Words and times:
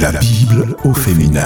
La 0.00 0.12
Bible 0.12 0.76
au 0.84 0.94
féminin. 0.94 1.42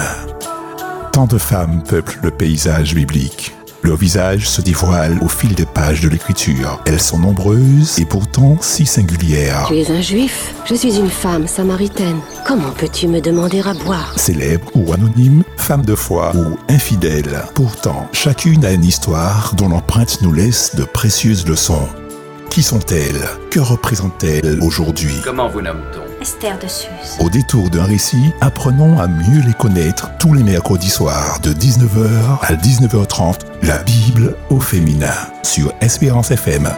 Tant 1.11 1.25
de 1.25 1.39
femmes 1.39 1.81
peuplent 1.81 2.19
le 2.21 2.29
paysage 2.29 2.93
biblique. 2.93 3.55
Leur 3.81 3.97
visage 3.97 4.47
se 4.47 4.61
dévoile 4.61 5.17
au 5.23 5.27
fil 5.27 5.55
des 5.55 5.65
pages 5.65 6.01
de 6.01 6.09
l'écriture. 6.09 6.79
Elles 6.85 7.01
sont 7.01 7.17
nombreuses 7.17 7.97
et 7.97 8.05
pourtant 8.05 8.57
si 8.61 8.85
singulières. 8.85 9.65
Tu 9.69 9.79
es 9.79 9.89
un 9.89 10.01
juif? 10.01 10.53
Je 10.65 10.75
suis 10.75 10.97
une 10.97 11.09
femme 11.09 11.47
samaritaine. 11.47 12.19
Comment 12.45 12.69
peux-tu 12.69 13.07
me 13.07 13.21
demander 13.21 13.61
à 13.61 13.73
boire? 13.73 14.13
Célèbres 14.17 14.69
ou 14.75 14.93
anonymes, 14.93 15.43
femmes 15.57 15.85
de 15.85 15.95
foi 15.95 16.31
ou 16.35 16.55
infidèles. 16.69 17.41
Pourtant, 17.55 18.07
chacune 18.13 18.65
a 18.65 18.71
une 18.71 18.85
histoire 18.85 19.55
dont 19.55 19.69
l'empreinte 19.69 20.21
nous 20.21 20.31
laisse 20.31 20.75
de 20.75 20.83
précieuses 20.83 21.47
leçons. 21.47 21.89
Qui 22.51 22.61
sont-elles? 22.61 23.27
Que 23.49 23.59
représentent-elles 23.59 24.59
aujourd'hui? 24.61 25.15
Comment 25.23 25.49
vous 25.49 25.61
nomme-t-on? 25.61 26.12
Esther 26.23 26.57
de 26.57 26.69
Suse. 26.69 27.17
Au 27.19 27.29
détour 27.29 27.69
d'un 27.69 27.83
récit, 27.83 28.31
apprenons 28.39 28.97
à 28.97 29.09
mieux 29.09 29.41
les 29.45 29.53
connaître 29.55 30.09
tous 30.19 30.33
les 30.33 30.41
mercredis 30.41 30.89
soirs 30.89 31.41
de 31.41 31.51
19h 31.51 32.39
à 32.39 32.53
19h30. 32.53 33.41
La 33.63 33.83
Bible 33.83 34.37
au 34.49 34.61
féminin 34.61 35.11
sur 35.43 35.73
Espérance 35.81 36.31
FM. 36.31 36.69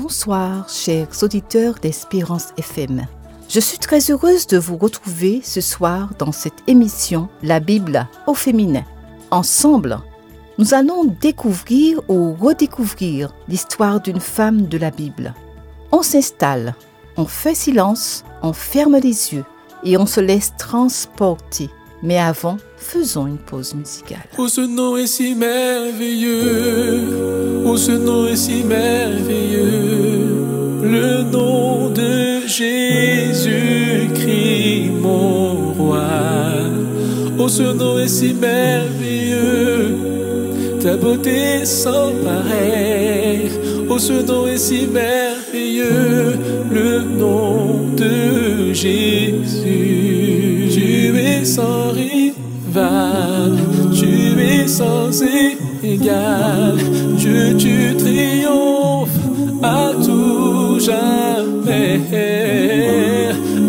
Bonsoir, 0.00 0.66
chers 0.70 1.22
auditeurs 1.22 1.74
d'Espérance 1.82 2.54
FM. 2.56 3.06
Je 3.50 3.60
suis 3.60 3.76
très 3.76 4.10
heureuse 4.10 4.46
de 4.46 4.56
vous 4.56 4.78
retrouver 4.78 5.42
ce 5.44 5.60
soir 5.60 6.08
dans 6.18 6.32
cette 6.32 6.66
émission 6.66 7.28
La 7.42 7.60
Bible 7.60 8.06
au 8.26 8.32
féminin. 8.32 8.84
Ensemble, 9.32 9.98
nous 10.56 10.72
allons 10.72 11.04
découvrir 11.20 12.00
ou 12.08 12.32
redécouvrir 12.32 13.34
l'histoire 13.48 14.00
d'une 14.00 14.20
femme 14.20 14.62
de 14.62 14.78
la 14.78 14.90
Bible. 14.90 15.34
On 15.92 16.00
s'installe, 16.00 16.74
on 17.16 17.26
fait 17.26 17.54
silence, 17.54 18.24
on 18.42 18.52
ferme 18.52 18.96
les 18.96 19.32
yeux 19.34 19.44
et 19.84 19.96
on 19.96 20.06
se 20.06 20.20
laisse 20.20 20.52
transporter. 20.56 21.70
Mais 22.02 22.18
avant, 22.18 22.58
faisons 22.76 23.26
une 23.26 23.38
pause 23.38 23.74
musicale. 23.74 24.26
Oh, 24.36 24.48
ce 24.48 24.60
nom 24.60 24.96
est 24.96 25.06
si 25.06 25.34
merveilleux. 25.34 27.08
Oh, 27.64 27.76
ce 27.78 27.92
nom 27.92 28.26
est 28.26 28.36
si 28.36 28.62
merveilleux. 28.62 30.34
Le 30.82 31.22
nom 31.22 31.88
de 31.88 32.46
Jésus-Christ, 32.46 33.30
mon 35.00 35.72
roi. 35.72 36.04
Oh, 37.38 37.48
ce 37.48 37.72
nom 37.72 37.98
est 37.98 38.08
si 38.08 38.34
merveilleux. 38.34 39.96
Ta 40.82 40.96
beauté 40.96 41.64
sans 41.64 42.12
pareil. 42.22 43.50
Oh, 43.88 43.98
ce 43.98 44.12
nom 44.12 44.46
est 44.46 44.58
si 44.58 44.86
merveilleux. 44.86 46.13
Jésus. 48.74 50.68
Tu 50.72 51.16
es 51.16 51.44
sans 51.44 51.92
rival. 51.92 53.52
Tu 53.94 54.40
es 54.42 54.66
sans 54.66 55.22
égal. 55.82 56.76
Dieu, 57.16 57.54
tu 57.56 57.94
triomphes 57.96 59.08
à 59.62 59.92
tout 60.04 60.80
jamais. 60.80 62.00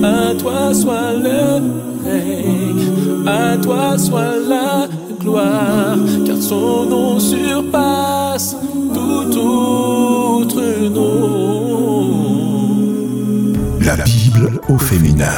À 0.04 0.34
toi 0.36 0.74
soit 0.74 1.14
le 1.14 1.62
règne. 2.04 3.28
À 3.28 3.58
toi 3.58 3.98
soit 3.98 4.38
la 4.50 4.88
gloire. 5.20 5.98
Car 6.26 6.38
son 6.42 6.86
nom 6.86 7.20
surpasse 7.20 8.15
au 14.70 14.78
féminin. 14.78 15.34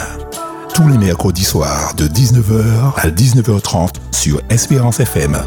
Tous 0.74 0.88
les 0.88 0.98
mercredis 0.98 1.44
soirs 1.44 1.94
de 1.96 2.08
19h 2.08 2.94
à 2.96 3.10
19h30 3.10 3.96
sur 4.12 4.42
Espérance 4.50 5.00
FM. 5.00 5.38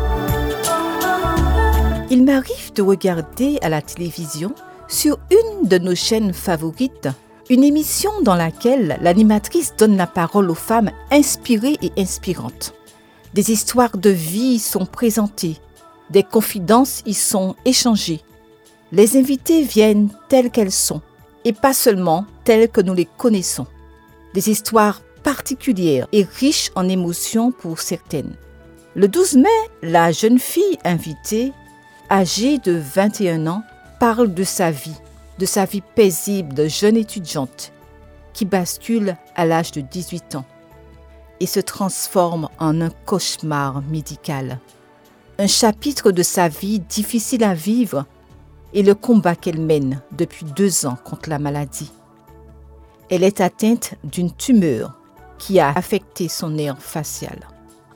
Il 2.10 2.24
m'arrive 2.24 2.72
de 2.74 2.82
regarder 2.82 3.58
à 3.62 3.68
la 3.68 3.80
télévision, 3.80 4.54
sur 4.88 5.18
une 5.30 5.68
de 5.68 5.78
nos 5.78 5.94
chaînes 5.94 6.32
favorites, 6.32 7.08
une 7.48 7.64
émission 7.64 8.10
dans 8.22 8.34
laquelle 8.34 8.98
l'animatrice 9.00 9.74
donne 9.78 9.96
la 9.96 10.06
parole 10.06 10.50
aux 10.50 10.54
femmes 10.54 10.90
inspirées 11.10 11.78
et 11.80 11.92
inspirantes. 11.96 12.74
Des 13.34 13.52
histoires 13.52 13.96
de 13.96 14.10
vie 14.10 14.54
y 14.54 14.58
sont 14.58 14.86
présentées, 14.86 15.58
des 16.10 16.24
confidences 16.24 17.02
y 17.06 17.14
sont 17.14 17.54
échangées. 17.64 18.20
Les 18.92 19.16
invités 19.16 19.62
viennent 19.62 20.08
telles 20.28 20.50
qu'elles 20.50 20.72
sont, 20.72 21.00
et 21.44 21.52
pas 21.52 21.72
seulement 21.72 22.26
telles 22.44 22.68
que 22.68 22.80
nous 22.80 22.94
les 22.94 23.06
connaissons. 23.06 23.66
Des 24.34 24.50
histoires 24.50 25.00
particulières 25.22 26.06
et 26.12 26.24
riches 26.24 26.70
en 26.74 26.88
émotions 26.88 27.52
pour 27.52 27.80
certaines. 27.80 28.34
Le 28.94 29.08
12 29.08 29.36
mai, 29.36 29.48
la 29.82 30.12
jeune 30.12 30.38
fille 30.38 30.78
invitée, 30.84 31.52
âgée 32.10 32.58
de 32.58 32.72
21 32.72 33.46
ans, 33.46 33.62
parle 34.00 34.34
de 34.34 34.44
sa 34.44 34.70
vie, 34.70 34.96
de 35.38 35.46
sa 35.46 35.64
vie 35.64 35.82
paisible 35.94 36.54
de 36.54 36.66
jeune 36.66 36.96
étudiante, 36.96 37.72
qui 38.32 38.44
bascule 38.44 39.16
à 39.36 39.46
l'âge 39.46 39.72
de 39.72 39.80
18 39.80 40.36
ans 40.36 40.44
et 41.40 41.46
se 41.46 41.60
transforme 41.60 42.48
en 42.58 42.80
un 42.80 42.90
cauchemar 43.06 43.82
médical. 43.82 44.58
Un 45.38 45.46
chapitre 45.46 46.12
de 46.12 46.22
sa 46.22 46.48
vie 46.48 46.80
difficile 46.80 47.44
à 47.44 47.54
vivre 47.54 48.06
et 48.72 48.82
le 48.82 48.94
combat 48.94 49.34
qu'elle 49.34 49.60
mène 49.60 50.00
depuis 50.12 50.44
deux 50.44 50.86
ans 50.86 50.96
contre 51.04 51.28
la 51.28 51.38
maladie. 51.38 51.92
Elle 53.10 53.24
est 53.24 53.40
atteinte 53.40 53.94
d'une 54.04 54.32
tumeur 54.32 54.92
qui 55.38 55.58
a 55.58 55.70
affecté 55.70 56.28
son 56.28 56.50
nerf 56.50 56.78
facial. 56.78 57.38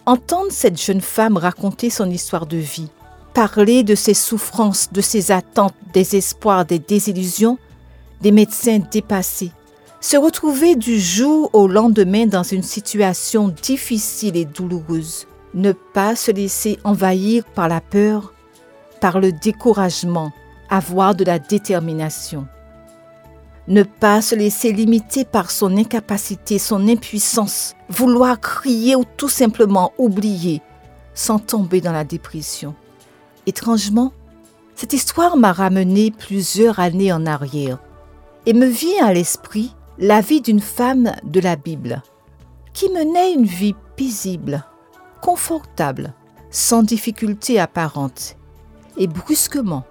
Entendre 0.07 0.51
cette 0.51 0.81
jeune 0.81 1.01
femme 1.01 1.37
raconter 1.37 1.91
son 1.91 2.11
histoire 2.11 2.47
de 2.47 2.57
vie, 2.57 2.91
parler 3.33 3.85
de 3.85 3.95
ses 3.95 4.15
souffrances, 4.15 4.93
de 4.93 5.01
ses 5.01 5.31
attentes, 5.31 5.75
des 5.93 6.17
espoirs, 6.17 6.65
des 6.65 6.79
désillusions, 6.79 7.59
des 8.21 8.33
médecins 8.33 8.81
dépassés, 8.91 9.53
se 10.01 10.17
retrouver 10.17 10.77
du 10.77 11.01
jour 11.01 11.49
au 11.55 11.67
lendemain 11.67 12.27
dans 12.27 12.43
une 12.43 12.62
situation 12.62 13.49
difficile 13.49 14.37
et 14.37 14.45
douloureuse, 14.45 15.27
ne 15.55 15.73
pas 15.73 16.17
se 16.17 16.31
laisser 16.31 16.79
envahir 16.85 17.45
par 17.45 17.69
la 17.69 17.81
peur, 17.81 18.35
par 19.01 19.21
le 19.21 19.33
découragement, 19.33 20.33
avoir 20.69 21.15
de 21.15 21.25
la 21.25 21.39
détermination. 21.39 22.47
Ne 23.67 23.83
pas 23.83 24.21
se 24.21 24.35
laisser 24.35 24.73
limiter 24.73 25.25
par 25.25 25.51
son 25.51 25.77
incapacité, 25.77 26.59
son 26.59 26.87
impuissance, 26.87 27.75
vouloir 27.89 28.39
crier 28.41 28.95
ou 28.95 29.05
tout 29.17 29.29
simplement 29.29 29.93
oublier, 29.97 30.61
sans 31.15 31.39
tomber 31.39 31.81
dans 31.81 31.93
la 31.93 32.05
dépression. 32.05 32.75
Étrangement, 33.47 34.13
cette 34.75 34.93
histoire 34.93 35.37
m'a 35.37 35.53
ramené 35.53 36.11
plusieurs 36.11 36.79
années 36.79 37.13
en 37.13 37.27
arrière 37.27 37.79
et 38.47 38.53
me 38.53 38.67
vient 38.67 39.07
à 39.07 39.13
l'esprit 39.13 39.75
la 39.99 40.21
vie 40.21 40.41
d'une 40.41 40.61
femme 40.61 41.13
de 41.25 41.41
la 41.41 41.57
Bible 41.57 42.03
qui 42.75 42.91
menait 42.91 43.33
une 43.33 43.47
vie 43.47 43.77
paisible, 43.97 44.65
confortable, 45.23 46.13
sans 46.51 46.83
difficulté 46.83 47.59
apparente. 47.59 48.37
Et 48.99 49.07
brusquement, 49.07 49.85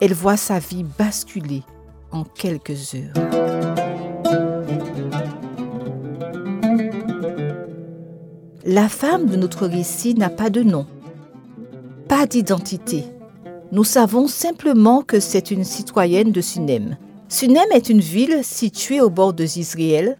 elle 0.00 0.14
voit 0.14 0.36
sa 0.36 0.58
vie 0.58 0.84
basculer 0.98 1.62
en 2.10 2.24
quelques 2.24 2.94
heures. 2.94 3.14
La 8.64 8.88
femme 8.88 9.26
de 9.26 9.36
notre 9.36 9.66
récit 9.66 10.14
n'a 10.14 10.30
pas 10.30 10.50
de 10.50 10.62
nom, 10.62 10.86
pas 12.08 12.26
d'identité. 12.26 13.04
Nous 13.72 13.84
savons 13.84 14.26
simplement 14.26 15.02
que 15.02 15.20
c'est 15.20 15.50
une 15.50 15.64
citoyenne 15.64 16.32
de 16.32 16.40
Sunem. 16.40 16.96
Sunem 17.28 17.70
est 17.74 17.88
une 17.88 18.00
ville 18.00 18.40
située 18.42 19.00
au 19.00 19.10
bord 19.10 19.32
de 19.32 19.44
Israël, 19.44 20.16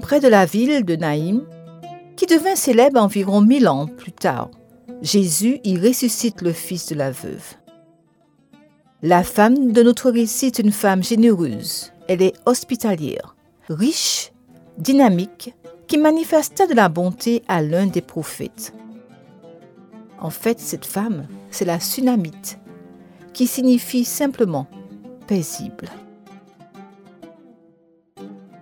près 0.00 0.20
de 0.20 0.28
la 0.28 0.44
ville 0.44 0.84
de 0.84 0.96
Naïm, 0.96 1.42
qui 2.16 2.26
devint 2.26 2.56
célèbre 2.56 3.00
environ 3.00 3.40
mille 3.40 3.68
ans 3.68 3.86
plus 3.86 4.12
tard. 4.12 4.50
Jésus 5.02 5.60
y 5.64 5.78
ressuscite 5.78 6.42
le 6.42 6.52
fils 6.52 6.88
de 6.88 6.94
la 6.94 7.10
veuve. 7.10 7.56
La 9.04 9.24
femme 9.24 9.72
de 9.72 9.82
notre 9.82 10.12
récit 10.12 10.46
est 10.46 10.60
une 10.60 10.70
femme 10.70 11.02
généreuse. 11.02 11.92
Elle 12.06 12.22
est 12.22 12.34
hospitalière, 12.46 13.34
riche, 13.68 14.30
dynamique, 14.78 15.56
qui 15.88 15.98
manifesta 15.98 16.68
de 16.68 16.74
la 16.74 16.88
bonté 16.88 17.42
à 17.48 17.62
l'un 17.62 17.86
des 17.86 18.00
prophètes. 18.00 18.72
En 20.20 20.30
fait, 20.30 20.60
cette 20.60 20.84
femme, 20.84 21.26
c'est 21.50 21.64
la 21.64 21.80
Sunamite, 21.80 22.60
qui 23.32 23.48
signifie 23.48 24.04
simplement 24.04 24.68
paisible. 25.26 25.88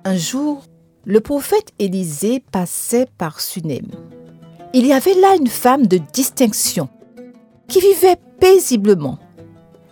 Un 0.04 0.16
jour, 0.16 0.64
le 1.04 1.20
prophète 1.20 1.72
Élisée 1.78 2.42
passait 2.50 3.08
par 3.18 3.42
Sunem. 3.42 3.88
Il 4.72 4.86
y 4.86 4.94
avait 4.94 5.20
là 5.20 5.36
une 5.36 5.48
femme 5.48 5.86
de 5.86 5.98
distinction 5.98 6.88
qui 7.68 7.80
vivait 7.80 8.16
paisiblement, 8.38 9.18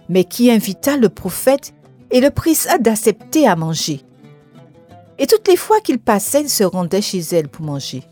mais 0.08 0.24
qui 0.24 0.50
invita 0.50 0.96
le 0.96 1.08
prophète 1.08 1.74
et 2.10 2.20
le 2.20 2.30
prissa 2.30 2.78
d'accepter 2.78 3.46
à 3.46 3.56
manger. 3.56 4.02
Et 5.18 5.26
toutes 5.26 5.48
les 5.48 5.56
fois 5.56 5.80
qu'il 5.80 5.98
passait, 5.98 6.42
il 6.42 6.50
se 6.50 6.64
rendait 6.64 7.02
chez 7.02 7.20
elle 7.32 7.48
pour 7.48 7.64
manger. 7.64 8.02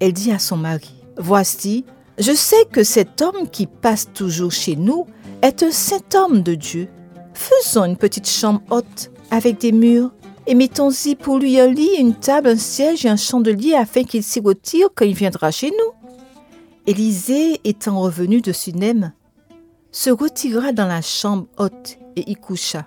Elle 0.00 0.12
dit 0.12 0.32
à 0.32 0.38
son 0.38 0.56
mari, 0.56 0.94
Voici, 1.18 1.84
je 2.18 2.32
sais 2.32 2.64
que 2.70 2.84
cet 2.84 3.22
homme 3.22 3.48
qui 3.50 3.66
passe 3.66 4.12
toujours 4.12 4.52
chez 4.52 4.76
nous 4.76 5.06
est 5.42 5.62
un 5.62 5.70
saint 5.70 6.00
homme 6.14 6.42
de 6.42 6.54
Dieu. 6.54 6.88
Faisons 7.34 7.84
une 7.84 7.96
petite 7.96 8.28
chambre 8.28 8.62
haute 8.70 9.10
avec 9.30 9.58
des 9.58 9.72
murs 9.72 10.12
et 10.46 10.54
mettons-y 10.54 11.16
pour 11.16 11.38
lui 11.38 11.58
un 11.58 11.66
lit, 11.66 11.96
une 11.98 12.14
table, 12.14 12.48
un 12.48 12.56
siège 12.56 13.04
et 13.04 13.08
un 13.08 13.16
chandelier 13.16 13.74
afin 13.74 14.04
qu'il 14.04 14.22
s'y 14.22 14.40
retire 14.40 14.88
quand 14.94 15.04
il 15.04 15.14
viendra 15.14 15.50
chez 15.50 15.70
nous. 15.70 16.10
Élisée, 16.86 17.60
étant 17.64 18.00
revenu 18.00 18.40
de 18.40 18.52
Sunem, 18.52 19.12
se 19.96 20.10
retira 20.10 20.72
dans 20.72 20.86
la 20.86 21.00
chambre 21.00 21.46
haute 21.56 21.96
et 22.16 22.30
y 22.30 22.34
coucha. 22.34 22.86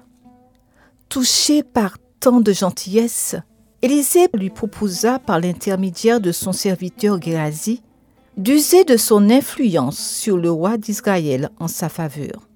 Touché 1.09 1.63
par 1.63 1.97
tant 2.19 2.39
de 2.39 2.53
gentillesse, 2.53 3.35
Élisée 3.81 4.27
lui 4.35 4.51
proposa 4.51 5.17
par 5.17 5.39
l'intermédiaire 5.39 6.21
de 6.21 6.31
son 6.31 6.51
serviteur 6.51 7.19
Géasi 7.19 7.81
d'user 8.38 8.83
de 8.83 8.95
son 8.95 9.31
influence 9.31 9.97
sur 9.97 10.38
le 10.38 10.51
roi 10.51 10.77
d'Israël 10.77 11.50
en 11.59 11.67
sa 11.67 11.89
faveur. 11.89 12.47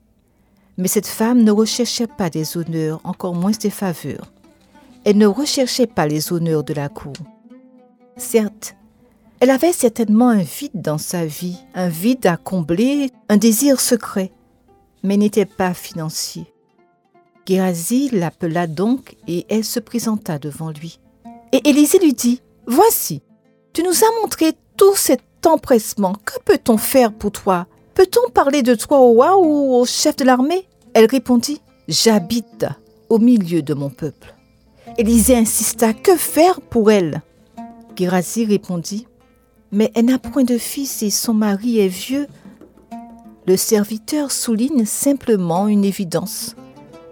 Mais 0.77 0.87
cette 0.87 1.07
femme 1.07 1.41
ne 1.41 1.51
recherchait 1.51 2.05
pas 2.05 2.29
des 2.29 2.55
honneurs, 2.55 3.01
encore 3.05 3.33
moins 3.33 3.51
des 3.59 3.71
faveurs. 3.71 4.31
Elle 5.03 5.17
ne 5.17 5.25
recherchait 5.25 5.87
pas 5.87 6.05
les 6.05 6.31
honneurs 6.31 6.63
de 6.63 6.75
la 6.75 6.89
cour. 6.89 7.13
Certes, 8.17 8.75
elle 9.39 9.49
avait 9.49 9.73
certainement 9.73 10.29
un 10.29 10.43
vide 10.43 10.79
dans 10.79 10.99
sa 10.99 11.25
vie, 11.25 11.57
un 11.73 11.89
vide 11.89 12.27
à 12.27 12.37
combler, 12.37 13.09
un 13.29 13.37
désir 13.37 13.81
secret, 13.81 14.31
mais 15.03 15.17
n'était 15.17 15.45
pas 15.45 15.73
financier. 15.73 16.45
Géasi 17.45 18.09
l'appela 18.11 18.67
donc 18.67 19.15
et 19.27 19.45
elle 19.49 19.65
se 19.65 19.79
présenta 19.79 20.39
devant 20.39 20.71
lui. 20.71 20.99
Et 21.51 21.69
Élisée 21.69 21.99
lui 21.99 22.13
dit, 22.13 22.41
Voici, 22.65 23.21
tu 23.73 23.83
nous 23.83 24.03
as 24.03 24.21
montré 24.21 24.53
tout 24.77 24.95
cet 24.95 25.21
empressement. 25.45 26.13
Que 26.25 26.39
peut-on 26.45 26.77
faire 26.77 27.11
pour 27.11 27.31
toi? 27.31 27.67
Peut-on 27.93 28.31
parler 28.31 28.63
de 28.63 28.75
toi 28.75 28.99
au 28.99 29.11
roi 29.11 29.37
ou 29.37 29.75
au 29.75 29.85
chef 29.85 30.15
de 30.15 30.23
l'armée? 30.23 30.67
Elle 30.93 31.05
répondit, 31.05 31.61
J'habite 31.87 32.65
au 33.09 33.19
milieu 33.19 33.61
de 33.61 33.73
mon 33.73 33.89
peuple. 33.89 34.33
Élisée 34.97 35.35
insista, 35.35 35.93
Que 35.93 36.15
faire 36.15 36.61
pour 36.61 36.91
elle? 36.91 37.21
Géasi 37.97 38.45
répondit, 38.45 39.05
Mais 39.71 39.91
elle 39.95 40.05
n'a 40.05 40.17
point 40.17 40.45
de 40.45 40.57
fils 40.57 41.03
et 41.03 41.09
son 41.09 41.33
mari 41.33 41.79
est 41.79 41.87
vieux. 41.89 42.27
Le 43.45 43.57
serviteur 43.57 44.31
souligne 44.31 44.85
simplement 44.85 45.67
une 45.67 45.83
évidence. 45.83 46.55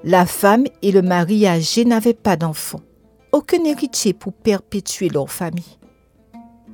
La 0.04 0.26
femme 0.26 0.66
et 0.82 0.92
le 0.92 1.02
mari 1.02 1.46
âgé 1.46 1.84
n'avaient 1.84 2.14
pas 2.14 2.38
d'enfants, 2.38 2.82
aucun 3.34 3.64
héritier 3.66 4.14
pour 4.14 4.32
perpétuer 4.32 5.10
leur 5.10 5.30
famille. 5.30 5.78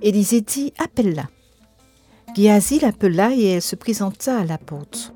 Élisée 0.02 0.42
dit 0.42 0.74
Appelle-la. 0.78 1.28
Géasi 2.36 2.80
l'appela 2.80 3.34
et 3.34 3.46
elle 3.46 3.62
se 3.64 3.76
présenta 3.76 4.40
à 4.40 4.46
la 4.46 4.60
porte. 4.60 5.14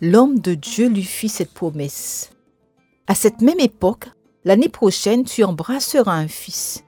L'homme 0.00 0.40
de 0.40 0.54
Dieu 0.54 0.88
lui 0.88 1.04
fit 1.04 1.28
cette 1.28 1.54
promesse. 1.54 2.30
À 3.06 3.14
cette 3.14 3.42
même 3.42 3.60
époque, 3.60 4.08
l'année 4.44 4.68
prochaine, 4.68 5.22
tu 5.22 5.44
embrasseras 5.44 6.12
un 6.12 6.26
fils. 6.26 6.82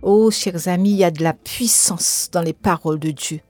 Oh, 0.00 0.30
chers 0.30 0.68
amis, 0.68 0.92
il 0.92 0.96
y 0.96 1.04
a 1.04 1.10
de 1.10 1.22
la 1.22 1.34
puissance 1.34 2.30
dans 2.32 2.40
les 2.40 2.54
paroles 2.54 2.98
de 2.98 3.10
Dieu. 3.10 3.40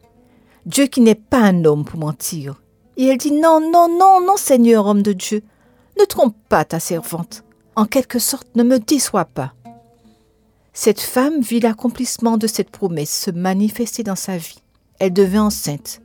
Dieu 0.67 0.87
qui 0.87 1.01
n'est 1.01 1.15
pas 1.15 1.41
un 1.41 1.65
homme 1.65 1.85
pour 1.85 1.99
mentir. 1.99 2.63
Et 2.97 3.07
elle 3.07 3.19
dit 3.19 3.33
Non, 3.33 3.61
non, 3.61 3.89
non, 3.89 4.21
non, 4.25 4.37
Seigneur, 4.37 4.87
homme 4.87 5.03
de 5.03 5.13
Dieu, 5.13 5.43
ne 5.99 6.05
trompe 6.05 6.37
pas 6.49 6.65
ta 6.65 6.81
servante. 6.81 7.45
En 7.77 7.85
quelque 7.87 8.19
sorte, 8.19 8.49
ne 8.55 8.63
me 8.63 8.79
déçois 8.79 9.25
pas. 9.25 9.53
Cette 10.73 11.01
femme 11.01 11.41
vit 11.41 11.61
l'accomplissement 11.61 12.37
de 12.37 12.47
cette 12.47 12.71
promesse 12.71 13.15
se 13.15 13.31
manifester 13.31 14.03
dans 14.03 14.17
sa 14.17 14.37
vie. 14.37 14.63
Elle 14.99 15.13
devint 15.13 15.45
enceinte. 15.45 16.01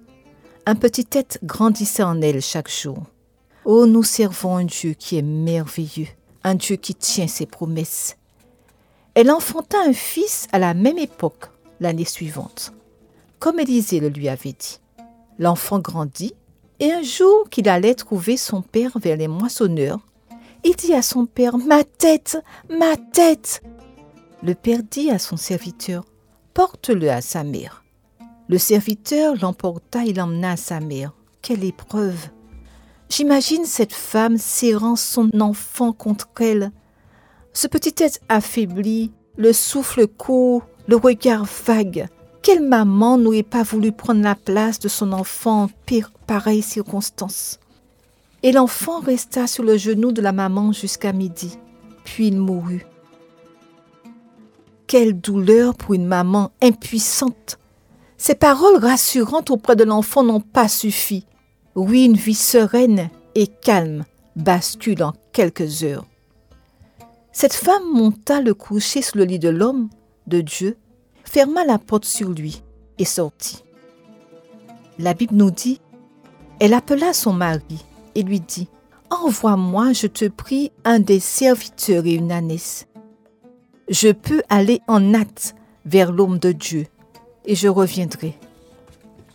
Un 0.65 0.75
petit 0.75 1.05
tête 1.05 1.39
grandissait 1.43 2.03
en 2.03 2.21
elle 2.21 2.41
chaque 2.41 2.69
jour. 2.69 3.03
Oh, 3.65 3.85
nous 3.85 4.03
servons 4.03 4.57
un 4.57 4.65
Dieu 4.65 4.93
qui 4.93 5.17
est 5.17 5.23
merveilleux, 5.23 6.07
un 6.43 6.55
Dieu 6.55 6.75
qui 6.75 6.95
tient 6.95 7.27
ses 7.27 7.45
promesses. 7.45 8.17
Elle 9.15 9.31
enfanta 9.31 9.77
un 9.85 9.93
fils 9.93 10.47
à 10.51 10.59
la 10.59 10.73
même 10.73 10.97
époque, 10.97 11.49
l'année 11.79 12.05
suivante, 12.05 12.73
comme 13.39 13.59
Élisée 13.59 13.99
le 13.99 14.09
lui 14.09 14.29
avait 14.29 14.53
dit. 14.53 14.79
L'enfant 15.37 15.79
grandit, 15.79 16.33
et 16.79 16.91
un 16.91 17.01
jour 17.01 17.49
qu'il 17.49 17.67
allait 17.67 17.95
trouver 17.95 18.37
son 18.37 18.61
père 18.61 18.97
vers 18.99 19.17
les 19.17 19.27
moissonneurs, 19.27 19.99
il 20.63 20.75
dit 20.75 20.93
à 20.93 21.01
son 21.01 21.25
père 21.25 21.57
Ma 21.57 21.83
tête, 21.83 22.37
ma 22.69 22.95
tête 22.97 23.61
le 24.41 24.55
père 24.55 24.83
dit 24.89 25.11
à 25.11 25.19
son 25.19 25.35
serviteur, 25.35 26.05
Porte-le 26.53 27.09
à 27.09 27.21
sa 27.21 27.43
mère. 27.43 27.83
Le 28.47 28.57
serviteur 28.57 29.35
l'emporta 29.41 30.05
et 30.05 30.13
l'emmena 30.13 30.51
à 30.51 30.57
sa 30.57 30.79
mère. 30.79 31.13
Quelle 31.41 31.63
épreuve 31.63 32.29
J'imagine 33.09 33.65
cette 33.65 33.93
femme 33.93 34.37
serrant 34.37 34.95
son 34.95 35.29
enfant 35.41 35.91
contre 35.91 36.29
elle. 36.39 36.71
Ce 37.53 37.67
petit 37.67 37.93
être 37.97 38.19
affaibli, 38.29 39.11
le 39.35 39.51
souffle 39.51 40.07
court, 40.07 40.63
le 40.87 40.95
regard 40.95 41.45
vague. 41.65 42.07
Quelle 42.41 42.63
maman 42.63 43.17
n'aurait 43.17 43.43
pas 43.43 43.63
voulu 43.63 43.91
prendre 43.91 44.23
la 44.23 44.35
place 44.35 44.79
de 44.79 44.87
son 44.87 45.11
enfant 45.11 45.63
en 45.63 45.69
pire 45.85 46.11
pareille 46.25 46.61
circonstance? 46.61 47.59
Et 48.43 48.53
l'enfant 48.53 49.01
resta 49.01 49.45
sur 49.45 49.63
le 49.63 49.77
genou 49.77 50.13
de 50.13 50.21
la 50.21 50.31
maman 50.31 50.71
jusqu'à 50.71 51.11
midi, 51.11 51.57
puis 52.05 52.27
il 52.27 52.37
mourut. 52.37 52.85
Quelle 54.87 55.19
douleur 55.19 55.75
pour 55.75 55.93
une 55.93 56.07
maman 56.07 56.51
impuissante. 56.63 57.59
Ces 58.17 58.35
paroles 58.35 58.77
rassurantes 58.77 59.51
auprès 59.51 59.75
de 59.75 59.83
l'enfant 59.83 60.23
n'ont 60.23 60.41
pas 60.41 60.67
suffi. 60.67 61.25
Oui, 61.75 62.05
une 62.05 62.15
vie 62.17 62.33
sereine 62.33 63.09
et 63.35 63.47
calme 63.47 64.05
bascule 64.35 65.03
en 65.03 65.13
quelques 65.33 65.83
heures. 65.83 66.05
Cette 67.31 67.53
femme 67.53 67.83
monta 67.93 68.41
le 68.41 68.53
coucher 68.53 69.01
sur 69.01 69.17
le 69.17 69.25
lit 69.25 69.39
de 69.39 69.49
l'homme, 69.49 69.89
de 70.27 70.41
Dieu, 70.41 70.77
ferma 71.29 71.65
la 71.65 71.77
porte 71.77 72.05
sur 72.05 72.29
lui 72.29 72.61
et 72.97 73.05
sortit. 73.05 73.63
La 74.97 75.13
Bible 75.13 75.35
nous 75.35 75.51
dit, 75.51 75.79
elle 76.59 76.73
appela 76.73 77.13
son 77.13 77.33
mari 77.33 77.85
et 78.15 78.23
lui 78.23 78.39
dit, 78.39 78.67
Envoie-moi, 79.09 79.93
je 79.93 80.07
te 80.07 80.27
prie, 80.27 80.71
un 80.85 80.99
des 80.99 81.19
serviteurs 81.19 82.05
et 82.05 82.13
une 82.13 82.31
ânesse 82.31 82.85
je 83.89 84.09
peux 84.09 84.43
aller 84.49 84.81
en 84.87 85.13
hâte 85.13 85.55
vers 85.85 86.11
l'homme 86.11 86.37
de 86.37 86.51
Dieu, 86.51 86.85
et 87.45 87.55
je 87.55 87.67
reviendrai. 87.67 88.35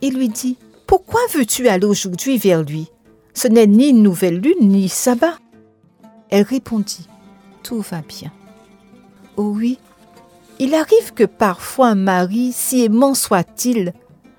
Il 0.01 0.17
lui 0.17 0.29
dit, 0.29 0.57
Pourquoi 0.87 1.21
veux-tu 1.35 1.69
aller 1.69 1.87
aujourd'hui 1.87 2.39
vers 2.39 2.63
lui? 2.63 2.91
Ce 3.35 3.49
n'est 3.49 3.67
ni 3.67 3.93
nouvelle 3.93 4.39
lune, 4.39 4.69
ni 4.69 4.89
sabbat. 4.89 5.39
Elle 6.31 6.45
répondit, 6.45 7.09
Tout 7.63 7.81
va 7.81 8.03
bien. 8.03 8.33
Oh 9.37 9.53
oui, 9.55 9.79
il 10.59 10.75
arrive 10.75 11.15
que 11.15 11.25
parfois 11.25 11.89
un 11.89 11.95
mari, 11.95 12.53
si 12.53 12.85
aimant 12.85 13.15
soit-il, 13.15 13.93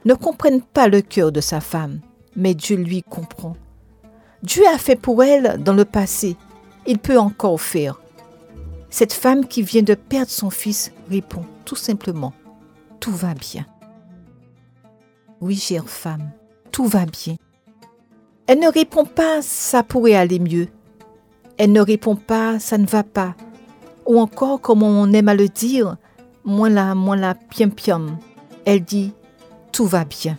ne 0.05 0.13
comprenne 0.13 0.61
pas 0.61 0.87
le 0.87 1.01
cœur 1.01 1.31
de 1.31 1.41
sa 1.41 1.59
femme, 1.59 1.99
mais 2.35 2.53
Dieu 2.53 2.77
lui 2.77 3.03
comprend. 3.03 3.55
Dieu 4.43 4.63
a 4.73 4.77
fait 4.77 4.95
pour 4.95 5.23
elle 5.23 5.61
dans 5.63 5.73
le 5.73 5.85
passé, 5.85 6.37
il 6.85 6.99
peut 6.99 7.17
encore 7.17 7.59
faire. 7.59 7.99
Cette 8.89 9.13
femme 9.13 9.47
qui 9.47 9.61
vient 9.61 9.81
de 9.81 9.95
perdre 9.95 10.29
son 10.29 10.49
fils 10.49 10.91
répond 11.09 11.43
tout 11.65 11.75
simplement, 11.75 12.33
tout 12.99 13.11
va 13.11 13.33
bien. 13.33 13.65
Oui, 15.41 15.55
chère 15.55 15.89
femme, 15.89 16.31
tout 16.71 16.85
va 16.85 17.05
bien. 17.05 17.35
Elle 18.47 18.59
ne 18.59 18.71
répond 18.71 19.05
pas, 19.05 19.41
ça 19.41 19.81
pourrait 19.83 20.13
aller 20.13 20.39
mieux. 20.39 20.67
Elle 21.57 21.71
ne 21.71 21.81
répond 21.81 22.15
pas, 22.15 22.59
ça 22.59 22.77
ne 22.77 22.85
va 22.85 23.03
pas. 23.03 23.35
Ou 24.05 24.19
encore, 24.19 24.61
comme 24.61 24.83
on 24.83 25.11
aime 25.13 25.29
à 25.29 25.35
le 25.35 25.47
dire, 25.47 25.97
moins 26.45 26.69
la, 26.69 26.95
moins 26.95 27.17
la, 27.17 27.35
piam 27.35 27.71
piam. 27.71 28.17
Elle 28.65 28.83
dit, 28.83 29.13
tout 29.71 29.85
va 29.85 30.05
bien. 30.05 30.37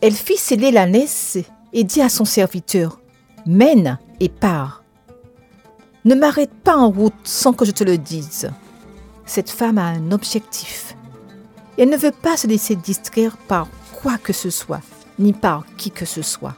Elle 0.00 0.14
fit 0.14 0.36
sceller 0.36 0.70
la 0.70 0.86
naisse 0.86 1.38
et 1.72 1.84
dit 1.84 2.00
à 2.00 2.08
son 2.08 2.24
serviteur, 2.24 3.00
mène 3.46 3.98
et 4.20 4.28
pars. 4.28 4.82
Ne 6.04 6.14
m'arrête 6.14 6.52
pas 6.52 6.76
en 6.76 6.90
route 6.90 7.14
sans 7.24 7.52
que 7.52 7.64
je 7.64 7.72
te 7.72 7.84
le 7.84 7.98
dise. 7.98 8.50
Cette 9.26 9.50
femme 9.50 9.78
a 9.78 9.86
un 9.86 10.12
objectif. 10.12 10.96
elle 11.76 11.90
ne 11.90 11.96
veut 11.96 12.12
pas 12.12 12.36
se 12.36 12.46
laisser 12.46 12.76
distraire 12.76 13.36
par 13.36 13.68
quoi 14.00 14.16
que 14.18 14.32
ce 14.32 14.50
soit, 14.50 14.80
ni 15.18 15.32
par 15.32 15.64
qui 15.76 15.90
que 15.90 16.04
ce 16.04 16.22
soit. 16.22 16.54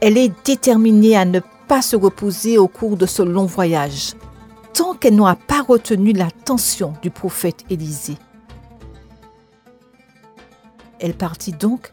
Elle 0.00 0.18
est 0.18 0.32
déterminée 0.44 1.16
à 1.16 1.24
ne 1.24 1.40
pas 1.68 1.82
se 1.82 1.94
reposer 1.94 2.58
au 2.58 2.66
cours 2.66 2.96
de 2.96 3.06
ce 3.06 3.22
long 3.22 3.46
voyage, 3.46 4.14
qu'elle 4.98 5.14
n'aura 5.14 5.36
pas 5.36 5.62
retenu 5.62 6.12
l'attention 6.12 6.94
du 7.02 7.10
prophète 7.10 7.64
Élisée. 7.70 8.18
Elle 10.98 11.14
partit 11.14 11.52
donc 11.52 11.92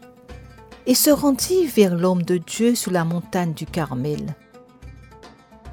et 0.86 0.94
se 0.94 1.10
rendit 1.10 1.66
vers 1.66 1.96
l'homme 1.96 2.22
de 2.22 2.36
Dieu 2.38 2.74
sur 2.74 2.90
la 2.90 3.04
montagne 3.04 3.52
du 3.52 3.66
Carmel. 3.66 4.34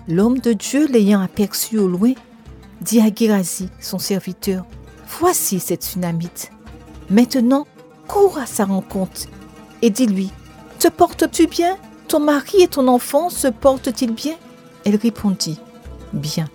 L'homme 0.08 0.40
de 0.40 0.54
Dieu, 0.54 0.88
l'ayant 0.88 1.22
aperçu 1.22 1.78
au 1.78 1.88
loin, 1.88 2.14
dit 2.82 3.02
à 3.02 3.14
Gérasie, 3.14 3.70
son 3.80 4.00
serviteur, 4.00 4.66
Voici 5.20 5.60
cette 5.60 5.84
tsunamite. 5.84 6.52
Maintenant, 7.10 7.66
cours 8.08 8.38
à 8.38 8.46
sa 8.46 8.66
rencontre 8.66 9.22
et 9.82 9.90
dis-lui, 9.90 10.32
Te 10.80 10.88
portes-tu 10.88 11.48
bien? 11.48 11.78
Ton 12.08 12.20
mari 12.20 12.62
et 12.62 12.68
ton 12.68 12.88
enfant 12.88 13.30
se 13.30 13.48
portent-ils 13.48 14.14
bien? 14.14 14.36
Elle 14.86 14.96
répondit, 14.96 15.60
Bien. 16.14 16.48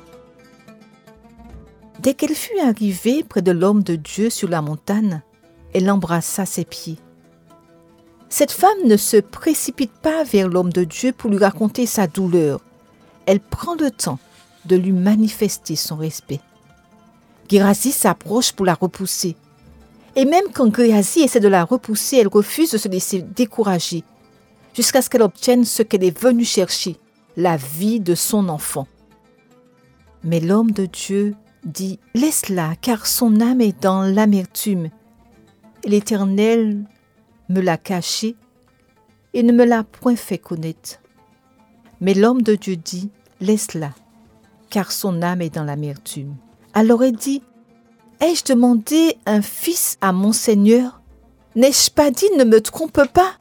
Dès 2.03 2.15
qu'elle 2.15 2.35
fut 2.35 2.59
arrivée 2.59 3.23
près 3.23 3.43
de 3.43 3.53
l'homme 3.53 3.85
de 3.85 3.95
Dieu 3.95 4.29
sur 4.29 4.49
la 4.49 4.61
montagne, 4.61 5.23
elle 5.73 5.89
embrassa 5.89 6.45
ses 6.47 6.65
pieds. 6.65 6.99
Cette 8.29 8.51
femme 8.51 8.87
ne 8.87 8.97
se 8.97 9.19
précipite 9.19 9.93
pas 9.93 10.25
vers 10.25 10.49
l'homme 10.49 10.73
de 10.73 10.83
Dieu 10.83 11.13
pour 11.13 11.31
lui 11.31 11.39
raconter 11.39 11.87
sa 11.87 12.09
douleur. 12.09 12.61
Elle 13.27 13.39
prend 13.39 13.77
le 13.77 13.93
temps 13.93 14.19
de 14.65 14.75
lui 14.75 14.91
manifester 14.91 15.77
son 15.77 15.95
respect. 15.95 16.41
Gérasie 17.49 17.93
s'approche 17.93 18.53
pour 18.53 18.67
la 18.67 18.75
repousser. 18.75 19.37
Et 20.17 20.25
même 20.25 20.47
quand 20.53 20.75
Gérasie 20.75 21.21
essaie 21.21 21.39
de 21.39 21.47
la 21.47 21.63
repousser, 21.63 22.17
elle 22.17 22.29
refuse 22.29 22.73
de 22.73 22.79
se 22.79 22.89
laisser 22.89 23.23
décourager, 23.23 24.03
jusqu'à 24.75 25.03
ce 25.03 25.09
qu'elle 25.09 25.23
obtienne 25.23 25.65
ce 25.65 25.85
qu'elle 25.85 26.03
est 26.03 26.19
venue 26.19 26.45
chercher, 26.45 26.97
la 27.37 27.57
vie 27.57 28.01
de 28.01 28.17
son 28.17 28.49
enfant. 28.49 28.89
Mais 30.25 30.41
l'homme 30.41 30.73
de 30.73 30.87
Dieu 30.87 31.37
dit, 31.65 31.99
Laisse-la, 32.15 32.77
car 32.77 33.07
son 33.07 33.41
âme 33.41 33.61
est 33.61 33.83
dans 33.83 34.03
l'amertume. 34.03 34.91
L'Éternel 35.85 36.85
me 37.49 37.61
l'a 37.61 37.77
caché 37.77 38.37
et 39.35 39.43
ne 39.43 39.53
me 39.53 39.65
l'a 39.65 39.85
point 39.85 40.17
fait 40.17 40.39
connaître. 40.39 41.01
Mais 42.01 42.15
l'homme 42.15 42.43
de 42.43 42.55
Dieu 42.55 42.77
dit, 42.77 43.11
Laisse-la, 43.41 43.91
car 44.71 44.93
son 44.93 45.23
âme 45.23 45.43
est 45.43 45.55
dans 45.55 45.65
l'amertume. 45.65 46.35
Alors 46.75 47.03
elle 47.03 47.17
dit, 47.17 47.43
Ai-je 48.21 48.45
demandé 48.45 49.17
un 49.27 49.43
fils 49.43 49.99
à 50.01 50.13
mon 50.13 50.33
Seigneur? 50.33 51.01
N'ai-je 51.57 51.91
pas 51.91 52.11
dit, 52.11 52.31
ne 52.39 52.45
me 52.45 52.61
trompe 52.61 53.03
pas? 53.13 53.33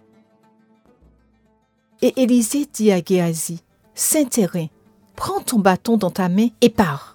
Et 2.02 2.20
Élisée 2.22 2.68
dit 2.74 2.92
à 2.92 3.00
Géasi, 3.00 3.62
Saint-Terrain, 3.94 4.68
prends 5.16 5.40
ton 5.40 5.60
bâton 5.60 5.98
dans 5.98 6.10
ta 6.10 6.30
main 6.30 6.48
et 6.62 6.70
pars. 6.70 7.11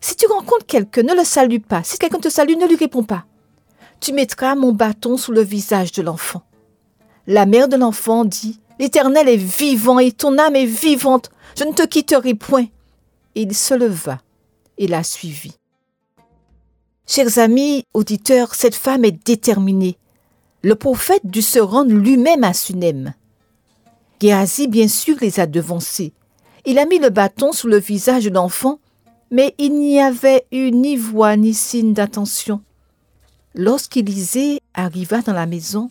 Si 0.00 0.16
tu 0.16 0.26
rencontres 0.26 0.66
quelqu'un, 0.66 1.02
ne 1.02 1.14
le 1.14 1.24
salue 1.24 1.60
pas. 1.60 1.82
Si 1.82 1.98
quelqu'un 1.98 2.20
te 2.20 2.28
salue, 2.28 2.56
ne 2.56 2.66
lui 2.66 2.76
réponds 2.76 3.04
pas. 3.04 3.24
Tu 4.00 4.12
mettras 4.12 4.54
mon 4.54 4.72
bâton 4.72 5.16
sous 5.16 5.32
le 5.32 5.42
visage 5.42 5.92
de 5.92 6.02
l'enfant. 6.02 6.42
La 7.26 7.46
mère 7.46 7.68
de 7.68 7.76
l'enfant 7.76 8.24
dit, 8.24 8.60
L'Éternel 8.80 9.28
est 9.28 9.36
vivant 9.36 9.98
et 9.98 10.10
ton 10.10 10.38
âme 10.38 10.56
est 10.56 10.64
vivante. 10.64 11.30
Je 11.58 11.64
ne 11.64 11.72
te 11.72 11.86
quitterai 11.86 12.34
point. 12.34 12.64
Et 13.34 13.42
il 13.42 13.54
se 13.54 13.74
leva 13.74 14.20
et 14.78 14.86
la 14.86 15.02
suivit. 15.02 15.58
Chers 17.06 17.38
amis 17.38 17.84
auditeurs, 17.92 18.54
cette 18.54 18.74
femme 18.74 19.04
est 19.04 19.26
déterminée. 19.26 19.98
Le 20.62 20.76
prophète 20.76 21.26
dut 21.26 21.42
se 21.42 21.58
rendre 21.58 21.92
lui-même 21.92 22.42
à 22.42 22.54
Sunem. 22.54 23.12
Géasi, 24.22 24.66
bien 24.66 24.88
sûr, 24.88 25.16
les 25.20 25.40
a 25.40 25.46
devancés. 25.46 26.14
Il 26.64 26.78
a 26.78 26.86
mis 26.86 26.98
le 26.98 27.10
bâton 27.10 27.52
sous 27.52 27.68
le 27.68 27.78
visage 27.78 28.24
de 28.24 28.30
l'enfant 28.30 28.78
mais 29.30 29.54
il 29.58 29.74
n'y 29.78 30.00
avait 30.00 30.44
eu 30.50 30.70
ni 30.72 30.96
voix 30.96 31.36
ni 31.36 31.54
signe 31.54 31.92
d'attention. 31.92 32.62
Lorsqu'Élisée 33.54 34.60
arriva 34.74 35.22
dans 35.22 35.32
la 35.32 35.46
maison, 35.46 35.90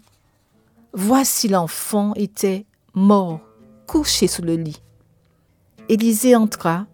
voici 0.93 1.48
l'enfant 1.48 2.13
était 2.15 2.65
mort, 2.93 3.41
couché 3.88 4.27
sous 4.27 4.41
le 4.41 4.55
lit. 4.55 4.81
Élisée 5.88 6.36
entra 6.36 6.86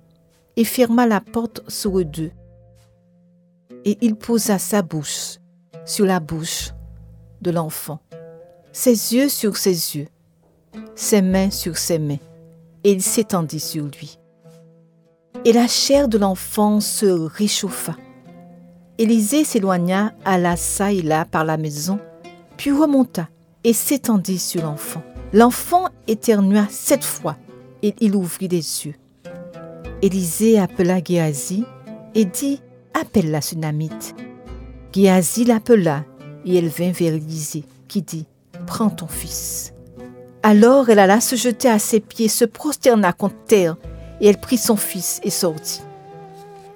et 0.56 0.64
ferma 0.64 1.08
la 1.08 1.20
porte 1.20 1.70
sur 1.70 2.00
eux 2.00 2.06
deux. 2.06 2.32
Et 3.84 3.98
il 4.02 4.16
posa 4.16 4.58
sa 4.58 4.82
bouche 4.82 5.38
sur 5.86 6.06
la 6.06 6.20
bouche 6.20 6.72
de 7.42 7.52
l'enfant, 7.52 8.00
ses 8.72 9.14
yeux 9.14 9.30
sur 9.30 9.58
ses 9.58 9.98
yeux, 9.98 10.08
ses 10.96 11.22
mains 11.22 11.52
sur 11.52 11.78
ses 11.78 12.00
mains, 12.00 12.18
et 12.84 12.94
il 12.94 13.04
s'étendit 13.04 13.60
sur 13.60 13.86
lui 13.86 14.18
et 15.44 15.54
la 15.54 15.68
chair 15.68 16.08
de 16.08 16.18
l'enfant 16.18 16.80
se 16.80 17.06
réchauffa. 17.06 17.96
Élisée 18.98 19.44
s'éloigna, 19.44 20.14
alla 20.24 20.56
çà 20.56 20.94
et 20.94 21.02
là 21.02 21.26
par 21.26 21.44
la 21.44 21.58
maison, 21.58 22.00
puis 22.58 22.72
remonta 22.72 23.28
et 23.64 23.74
s'étendit 23.74 24.40
sur 24.40 24.62
l'enfant. 24.64 25.04
L'enfant 25.34 25.90
éternua 26.08 26.66
sept 26.70 27.04
fois 27.04 27.36
et 27.84 27.94
il 28.00 28.16
ouvrit 28.16 28.48
les 28.48 28.86
yeux. 28.86 28.96
Élisée 30.02 30.60
appela 30.60 31.04
Géasi 31.04 31.66
et 32.14 32.26
dit 32.26 32.62
Appelle 32.94 33.32
la 33.32 33.42
Sunamite. 33.42 34.16
Géasi 34.94 35.44
l'appela 35.44 36.06
et 36.46 36.56
elle 36.58 36.70
vint 36.70 36.92
vers 36.92 37.14
Élisée 37.14 37.66
qui 37.88 38.02
dit 38.02 38.28
Prends 38.66 38.90
ton 38.90 39.08
fils. 39.08 39.74
Alors 40.42 40.90
elle 40.90 41.00
alla 41.00 41.20
se 41.20 41.36
jeter 41.36 41.68
à 41.68 41.80
ses 41.80 42.00
pieds, 42.00 42.30
se 42.30 42.46
prosterna 42.46 43.12
contre 43.12 43.44
terre 43.46 43.76
et 44.22 44.28
elle 44.28 44.40
prit 44.40 44.58
son 44.58 44.76
fils 44.76 45.20
et 45.24 45.30
sortit. 45.30 45.82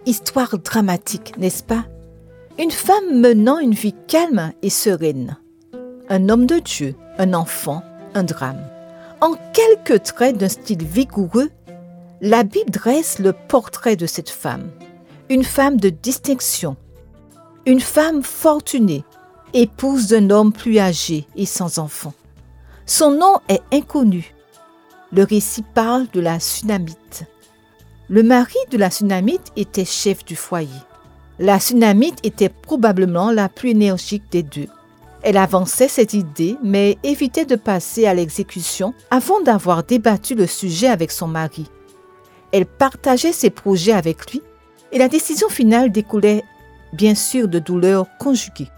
Histoire 0.06 0.58
dramatique, 0.58 1.38
n'est-ce 1.38 1.64
pas? 1.64 1.86
Une 2.58 2.72
femme 2.72 3.20
menant 3.20 3.60
une 3.60 3.74
vie 3.74 3.96
calme 4.08 4.52
et 4.62 4.70
sereine. 4.70 5.38
Un 6.10 6.30
homme 6.30 6.46
de 6.46 6.60
Dieu, 6.60 6.96
un 7.18 7.34
enfant, 7.34 7.84
un 8.16 8.24
drame. 8.24 8.62
En 9.22 9.36
quelques 9.54 10.04
traits 10.04 10.38
d'un 10.38 10.50
style 10.50 10.84
vigoureux, 10.84 11.50
la 12.22 12.44
Bible 12.44 12.72
dresse 12.72 13.20
le 13.20 13.34
portrait 13.34 13.96
de 13.96 14.06
cette 14.06 14.30
femme. 14.30 14.72
Une 15.30 15.44
femme 15.44 15.78
de 15.78 15.90
distinction. 15.90 16.76
Une 17.66 17.80
femme 17.80 18.24
fortunée, 18.24 19.04
épouse 19.54 20.08
d'un 20.08 20.30
homme 20.30 20.52
plus 20.52 20.80
âgé 20.80 21.28
et 21.36 21.46
sans 21.46 21.80
enfant. 21.80 22.14
Son 22.86 23.12
nom 23.12 23.38
est 23.48 23.62
inconnu, 23.72 24.34
le 25.12 25.24
récit 25.24 25.64
parle 25.74 26.08
de 26.14 26.20
la 26.20 26.40
Sunamite. 26.40 27.26
Le 28.10 28.24
mari 28.24 28.58
de 28.72 28.78
la 28.78 28.92
Sunamite 28.92 29.52
était 29.56 29.86
chef 29.86 30.24
du 30.24 30.36
foyer. 30.36 30.70
La 31.40 31.60
Sunamite 31.60 32.20
était 32.24 32.50
probablement 32.50 33.32
la 33.32 33.50
plus 33.50 33.70
énergique 33.70 34.24
des 34.32 34.44
deux. 34.44 34.68
Elle 35.22 35.38
avançait 35.38 35.88
cette 35.88 36.14
idée, 36.14 36.58
mais 36.64 36.98
évitait 37.04 37.46
de 37.46 37.56
passer 37.56 38.06
à 38.06 38.14
l'exécution 38.14 38.94
avant 39.10 39.42
d'avoir 39.42 39.84
débattu 39.84 40.36
le 40.36 40.48
sujet 40.48 40.88
avec 40.88 41.12
son 41.12 41.28
mari. 41.28 41.70
Elle 42.52 42.66
partageait 42.66 43.34
ses 43.34 43.50
projets 43.50 43.94
avec 43.94 44.32
lui 44.32 44.42
et 44.92 44.98
la 44.98 45.08
décision 45.08 45.50
finale 45.50 45.92
découlait 45.92 46.44
bien 46.94 47.16
sûr 47.16 47.48
de 47.48 47.60
douleurs 47.60 48.08
conjuguées. 48.18 48.70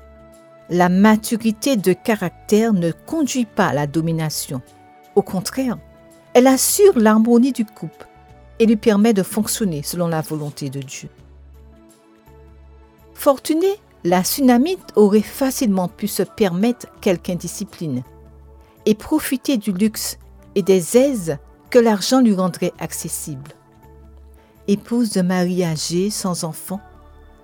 La 0.69 0.89
maturité 0.89 1.77
de 1.77 1.93
caractère 1.93 2.73
ne 2.73 2.91
conduit 2.91 3.45
pas 3.45 3.67
à 3.67 3.73
la 3.73 3.87
domination. 3.87 4.61
Au 5.15 5.21
contraire, 5.21 5.77
elle 6.33 6.47
assure 6.47 6.97
l'harmonie 6.97 7.51
du 7.51 7.65
couple 7.65 8.07
et 8.59 8.65
lui 8.65 8.77
permet 8.77 9.13
de 9.13 9.23
fonctionner 9.23 9.83
selon 9.83 10.07
la 10.07 10.21
volonté 10.21 10.69
de 10.69 10.79
Dieu. 10.79 11.09
Fortunée, 13.13 13.79
la 14.03 14.23
tsunamite 14.23 14.93
aurait 14.95 15.21
facilement 15.21 15.87
pu 15.87 16.07
se 16.07 16.23
permettre 16.23 16.87
quelque 17.01 17.29
indiscipline 17.29 18.03
et 18.85 18.95
profiter 18.95 19.57
du 19.57 19.71
luxe 19.71 20.17
et 20.55 20.63
des 20.63 20.97
aises 20.97 21.37
que 21.69 21.79
l'argent 21.79 22.19
lui 22.19 22.33
rendrait 22.33 22.73
accessible. 22.79 23.51
Épouse 24.67 25.11
de 25.11 25.21
mari 25.21 25.63
âgé 25.63 26.09
sans 26.09 26.43
enfant, 26.43 26.79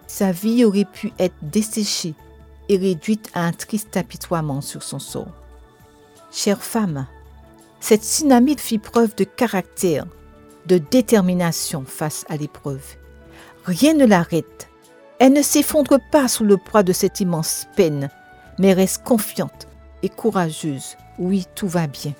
sa 0.08 0.32
vie 0.32 0.66
aurait 0.66 0.86
pu 0.86 1.12
être 1.20 1.36
desséchée 1.42 2.16
et 2.70 2.78
réduite 2.78 3.30
à 3.34 3.46
un 3.46 3.52
triste 3.52 3.98
apitoiement 3.98 4.62
sur 4.62 4.84
son 4.84 5.00
sort. 5.00 5.32
Chère 6.32 6.62
femme, 6.62 7.08
cette 7.80 8.02
dynamite 8.02 8.62
fit 8.62 8.80
preuve 8.80 9.16
de 9.16 9.24
caractère, 9.24 10.06
de 10.66 10.78
détermination 10.78 11.84
face 11.86 12.26
à 12.30 12.38
l'épreuve. 12.38 12.96
Rien 13.66 13.94
ne 13.94 14.06
l'arrête. 14.06 14.70
Elle 15.20 15.34
ne 15.34 15.42
s'effondre 15.42 16.00
pas 16.12 16.28
sous 16.28 16.44
le 16.46 16.58
poids 16.58 16.84
de 16.84 16.94
cette 16.94 17.20
immense 17.20 17.68
peine, 17.76 18.10
mais 18.60 18.74
reste 18.74 19.04
confiante 19.04 19.68
et 20.04 20.10
courageuse. 20.10 20.96
Oui, 21.18 21.46
tout 21.56 21.68
va 21.68 21.88
bien. 21.88 22.14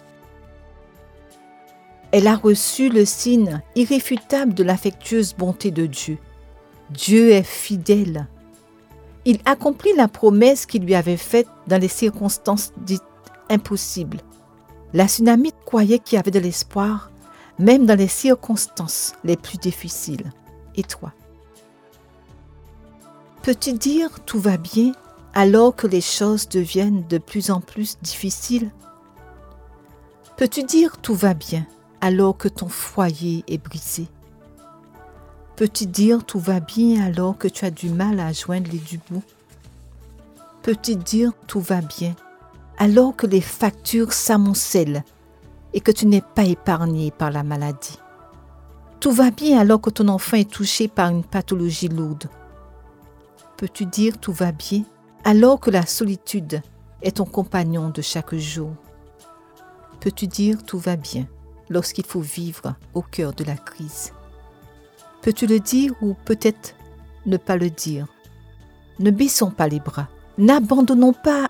Elle 2.12 2.28
a 2.28 2.36
reçu 2.36 2.90
le 2.90 3.06
signe 3.06 3.62
irréfutable 3.76 4.54
de 4.54 4.64
l'affectueuse 4.64 5.36
bonté 5.36 5.72
de 5.72 5.86
Dieu. 5.86 6.18
Dieu 6.90 7.32
est 7.32 7.44
fidèle. 7.44 8.28
Il 9.26 9.40
accomplit 9.46 9.94
la 9.96 10.08
promesse 10.08 10.66
qu'il 10.66 10.86
lui 10.86 10.96
avait 10.96 11.18
faite 11.18 11.50
dans 11.68 11.82
les 11.82 11.90
circonstances 11.90 12.72
dites 12.78 13.02
impossibles. 13.50 14.20
La 14.98 15.08
tsunamite 15.08 15.56
croyait 15.64 16.00
qu'il 16.00 16.16
y 16.16 16.20
avait 16.20 16.32
de 16.32 16.40
l'espoir, 16.40 17.12
même 17.60 17.86
dans 17.86 17.96
les 17.96 18.08
circonstances 18.08 19.14
les 19.24 19.38
plus 19.38 19.60
difficiles. 19.60 20.32
Et 20.76 20.82
toi? 20.82 21.14
Peux-tu 23.44 23.74
dire 23.74 24.10
tout 24.26 24.40
va 24.40 24.58
bien 24.58 24.94
alors 25.36 25.76
que 25.76 25.86
les 25.86 26.02
choses 26.02 26.50
deviennent 26.50 27.06
de 27.08 27.20
plus 27.20 27.52
en 27.52 27.62
plus 27.62 28.00
difficiles? 28.02 28.72
Peux-tu 30.36 30.64
dire 30.64 30.98
tout 30.98 31.14
va 31.14 31.36
bien 31.36 31.68
alors 32.02 32.36
que 32.36 32.48
ton 32.48 32.68
foyer 32.68 33.44
est 33.48 33.60
brisé? 33.60 34.08
Peux-tu 35.58 35.86
dire 35.86 36.26
tout 36.26 36.40
va 36.40 36.60
bien 36.60 37.06
alors 37.06 37.38
que 37.38 37.48
tu 37.48 37.66
as 37.66 37.72
du 37.72 37.92
mal 37.92 38.20
à 38.20 38.34
joindre 38.34 38.72
les 38.72 38.80
du 38.80 39.00
bout 39.12 39.22
Peux-tu 40.64 40.96
dire 40.96 41.34
tout 41.46 41.62
va 41.62 41.82
bien 41.82 42.16
alors 42.78 43.16
que 43.16 43.28
les 43.28 43.42
factures 43.42 44.14
s'amoncellent 44.14 45.04
et 45.74 45.82
que 45.82 45.92
tu 45.92 46.06
n'es 46.06 46.22
pas 46.22 46.44
épargné 46.44 47.12
par 47.12 47.32
la 47.32 47.44
maladie. 47.44 48.00
Tout 49.00 49.12
va 49.12 49.32
bien 49.32 49.60
alors 49.60 49.82
que 49.82 49.90
ton 49.90 50.08
enfant 50.08 50.38
est 50.38 50.50
touché 50.50 50.88
par 50.88 51.10
une 51.10 51.24
pathologie 51.24 51.88
lourde. 51.88 52.30
Peux-tu 53.58 53.86
dire 53.86 54.18
tout 54.20 54.34
va 54.34 54.52
bien 54.52 54.84
alors 55.24 55.60
que 55.60 55.72
la 55.72 55.86
solitude 55.86 56.62
est 57.02 57.18
ton 57.18 57.26
compagnon 57.26 57.90
de 57.90 58.02
chaque 58.02 58.36
jour? 58.36 58.72
Peux-tu 60.00 60.28
dire 60.28 60.64
tout 60.64 60.80
va 60.80 60.96
bien 60.96 61.26
lorsqu'il 61.70 62.06
faut 62.06 62.22
vivre 62.22 62.76
au 62.94 63.02
cœur 63.02 63.34
de 63.34 63.44
la 63.44 63.56
crise? 63.56 64.14
Peux-tu 65.22 65.48
le 65.48 65.60
dire 65.60 65.94
ou 66.02 66.16
peut-être 66.26 66.76
ne 67.26 67.38
pas 67.38 67.58
le 67.58 67.70
dire? 67.70 68.08
Ne 69.00 69.12
baissons 69.12 69.52
pas 69.52 69.68
les 69.68 69.80
bras, 69.80 70.08
n'abandonnons 70.38 71.14
pas. 71.14 71.50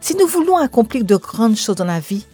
Si 0.00 0.16
nous 0.16 0.26
voulons 0.26 0.56
accomplir 0.56 1.04
de 1.04 1.16
grandes 1.16 1.56
choses 1.56 1.76
dans 1.76 1.84
la 1.84 2.00
vie, 2.00 2.26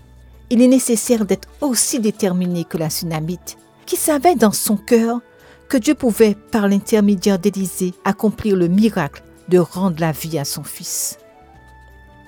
il 0.50 0.62
est 0.62 0.68
nécessaire 0.68 1.25
d'être 1.25 1.49
aussi 1.61 1.99
déterminé 1.99 2.64
que 2.64 2.78
la 2.78 2.90
tsunamite, 2.90 3.58
qui 3.85 3.96
savait 3.96 4.37
dans 4.37 4.52
son 4.52 4.76
cœur 4.76 5.20
que 5.68 5.76
Dieu 5.76 5.94
pouvait, 5.94 6.37
par 6.52 6.68
l'intermédiaire 6.68 7.38
d'Élisée, 7.38 7.94
accomplir 8.04 8.54
le 8.54 8.68
miracle 8.68 9.25
de 9.49 9.58
rendre 9.58 10.00
la 10.00 10.12
vie 10.12 10.38
à 10.38 10.44
son 10.44 10.62
fils. 10.62 11.18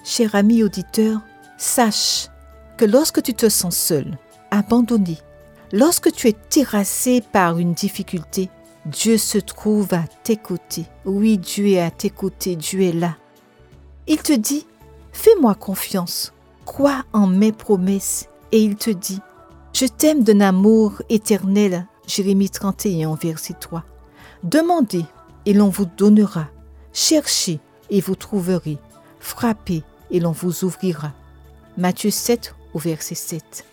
Cher 0.04 0.34
ami 0.34 0.64
auditeur, 0.64 1.20
sache 1.56 2.28
que 2.76 2.84
lorsque 2.84 3.22
tu 3.22 3.34
te 3.34 3.48
sens 3.48 3.76
seul, 3.76 4.18
abandonné, 4.50 5.18
lorsque 5.72 6.10
tu 6.12 6.28
es 6.28 6.32
terrassé 6.32 7.22
par 7.32 7.58
une 7.58 7.74
difficulté, 7.74 8.48
Dieu 8.86 9.18
se 9.18 9.38
trouve 9.38 9.92
à 9.94 10.04
tes 10.24 10.36
côtés. 10.36 10.86
Oui, 11.04 11.38
Dieu 11.38 11.68
est 11.68 11.80
à 11.80 11.90
tes 11.90 12.10
côtés, 12.10 12.56
Dieu 12.56 12.82
est 12.82 12.92
là. 12.92 13.16
Il 14.06 14.18
te 14.18 14.32
dit, 14.32 14.66
fais-moi 15.18 15.56
confiance, 15.56 16.32
crois 16.64 17.04
en 17.12 17.26
mes 17.26 17.50
promesses, 17.50 18.28
et 18.52 18.62
il 18.62 18.76
te 18.76 18.90
dit, 18.90 19.20
je 19.72 19.84
t'aime 19.86 20.22
d'un 20.22 20.40
amour 20.40 21.02
éternel. 21.08 21.86
Jérémie 22.06 22.48
31, 22.48 23.16
verset 23.16 23.54
3. 23.58 23.82
Demandez, 24.44 25.04
et 25.44 25.52
l'on 25.52 25.68
vous 25.68 25.86
donnera. 25.86 26.46
Cherchez, 26.92 27.58
et 27.90 28.00
vous 28.00 28.14
trouverez. 28.14 28.78
Frappez, 29.18 29.82
et 30.12 30.20
l'on 30.20 30.30
vous 30.30 30.64
ouvrira. 30.64 31.12
Matthieu 31.76 32.10
7, 32.10 32.54
au 32.72 32.78
verset 32.78 33.16
7. 33.16 33.64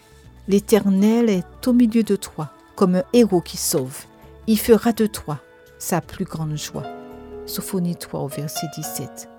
L'Éternel 0.48 1.30
est 1.30 1.68
au 1.68 1.74
milieu 1.74 2.02
de 2.02 2.16
toi, 2.16 2.50
comme 2.76 2.96
un 2.96 3.04
héros 3.14 3.42
qui 3.42 3.58
sauve. 3.58 4.06
Il 4.48 4.60
fera 4.60 4.94
de 4.94 5.06
toi 5.06 5.40
sa 5.78 6.02
plus 6.02 6.26
grande 6.26 6.58
joie. 6.58 6.88
Sophonie 7.46 7.96
3 7.96 8.20
au 8.22 8.28
verset 8.28 8.68
17. 8.76 9.30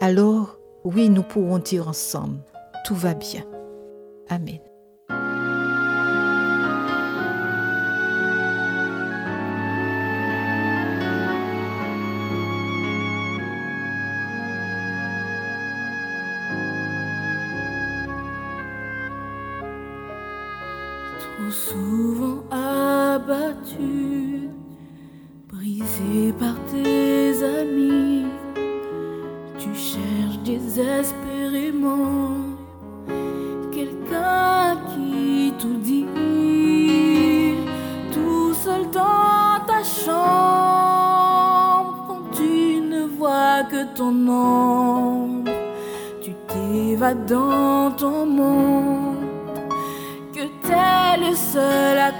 Alors, 0.00 0.59
oui, 0.84 1.08
nous 1.08 1.22
pourrons 1.22 1.58
dire 1.58 1.88
ensemble, 1.88 2.38
tout 2.84 2.94
va 2.94 3.14
bien. 3.14 3.42
Amen. 4.28 4.60
Trop 21.18 21.50
souvent 21.50 22.44
abattu, 22.50 24.48
brisé 25.48 26.32
par 26.38 26.54
tes 26.66 27.09
désespérément. 30.80 32.36
Quelqu'un 33.72 34.76
qui 34.88 35.52
tout 35.58 35.78
dit, 35.78 36.06
tout 38.12 38.54
seul 38.54 38.84
dans 38.90 39.60
ta 39.66 39.82
chambre, 40.04 41.94
quand 42.08 42.24
tu 42.36 42.80
ne 42.80 43.02
vois 43.18 43.64
que 43.70 43.82
ton 43.96 44.14
ombre, 44.28 45.50
tu 46.22 46.32
t'évades 46.48 47.26
dans 47.26 47.90
ton 47.92 48.26
monde 48.26 49.16
que 50.32 50.44
t'es 50.66 51.16
le 51.24 51.34
seul 51.34 51.98
à 51.98 52.12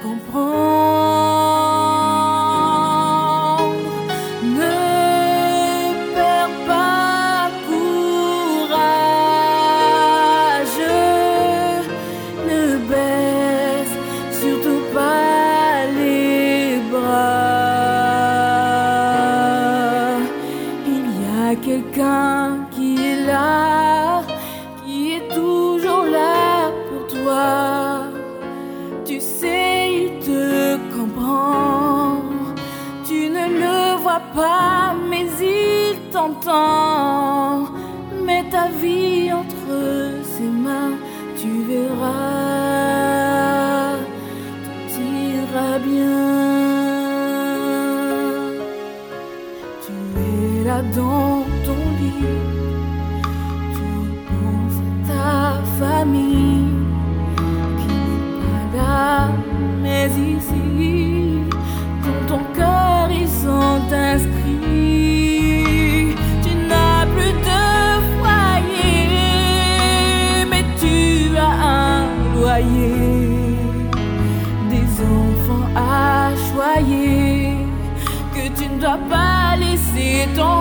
tomber. 80.26 80.59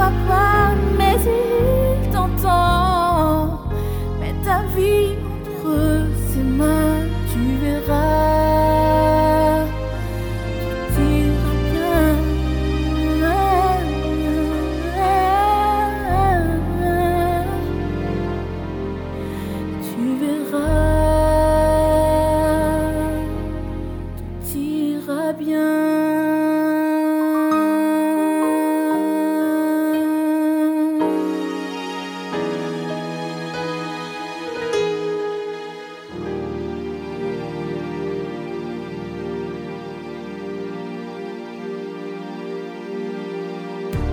what 0.00 0.12
proud 0.26 0.78
Missy 0.96 1.69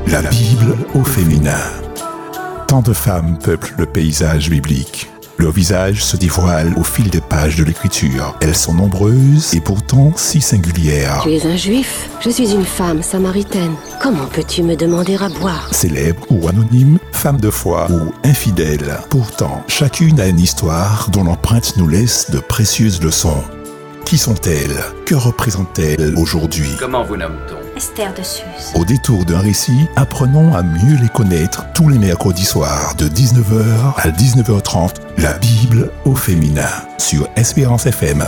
La 0.10 0.22
Bible 0.22 0.78
au 0.93 1.04
féminin. 1.04 1.60
Tant 2.67 2.82
de 2.82 2.93
femmes 2.93 3.38
peuplent 3.38 3.76
le 3.78 3.86
paysage 3.86 4.50
biblique. 4.50 5.12
Leur 5.38 5.52
visage 5.52 6.02
se 6.04 6.15
dévoile 6.15 6.74
au 6.78 6.84
fil 6.84 7.10
des 7.10 7.20
pages 7.20 7.58
de 7.58 7.65
l'écriture. 7.65 8.36
Elles 8.39 8.56
sont 8.56 8.74
nombreuses 8.74 9.54
et 9.54 9.60
pourtant 9.60 10.13
si 10.15 10.39
singulières. 10.39 11.22
Tu 11.24 11.34
es 11.34 11.46
un 11.46 11.58
juif? 11.58 12.10
Je 12.22 12.30
suis 12.30 12.54
une 12.54 12.63
femme 12.63 13.04
samaritaine. 13.04 13.76
Comment 14.02 14.28
peux-tu 14.28 14.63
me 14.63 14.76
demander 14.76 15.17
à 15.17 15.28
boire? 15.28 15.67
Célèbres 15.74 16.26
ou 16.30 16.48
anonymes, 16.48 17.00
femmes 17.12 17.41
de 17.41 17.50
foi 17.50 17.88
ou 17.91 18.13
infidèles. 18.24 18.98
Pourtant, 19.10 19.63
chacune 19.67 20.22
a 20.22 20.28
une 20.28 20.39
histoire 20.39 21.10
dont 21.12 21.26
l'empreinte 21.26 21.76
nous 21.76 21.88
laisse 21.88 22.32
de 22.32 22.39
précieuses 22.39 23.02
leçons. 23.02 23.43
Qui 24.06 24.17
sont-elles? 24.17 24.84
Que 25.06 25.15
représentent-elles 25.15 26.15
aujourd'hui? 26.17 26.70
Comment 26.80 27.04
vous 27.04 27.17
nomme-t-on? 27.17 27.66
Esther 27.78 28.12
de. 28.16 28.24
Au 28.74 28.84
détour 28.86 29.24
d'un 29.24 29.38
récit, 29.38 29.86
apprenons 29.96 30.52
à 30.56 30.63
mieux 30.63 30.98
les 31.00 31.10
connaître 31.10 31.63
tous 31.76 31.90
les 31.90 32.00
mercredis 32.00 32.44
soirs 32.44 32.96
de 32.96 33.08
19h 33.08 33.94
à 33.98 34.10
19h30. 34.10 34.96
La 35.20 35.34
Bible 35.34 35.92
au 36.04 36.16
féminin 36.16 36.72
sur 36.98 37.30
Espérance 37.36 37.86
FM. 37.86 38.26